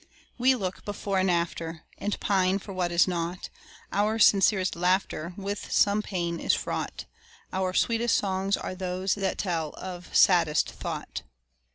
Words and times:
We 0.39 0.55
look 0.55 0.83
before 0.83 1.19
and 1.19 1.29
after, 1.29 1.83
And 1.99 2.19
pine 2.19 2.57
for 2.57 2.73
what 2.73 2.91
is 2.91 3.07
not: 3.07 3.51
Our 3.91 4.17
sincerest 4.17 4.75
laughter 4.75 5.35
With 5.37 5.71
some 5.71 6.01
pain 6.01 6.39
is 6.39 6.55
fraught; 6.55 7.05
Our 7.53 7.75
sweetest 7.75 8.15
songs 8.15 8.57
are 8.57 8.73
those 8.73 9.13
that 9.13 9.37
tell 9.37 9.75
of 9.77 10.09
saddest 10.15 10.71
thought. 10.71 11.21